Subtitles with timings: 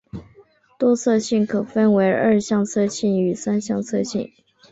[0.79, 4.31] 多色性可分为二向色性与三向色性。